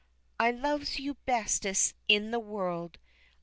[0.39, 2.97] "I loves you bestest in the world!"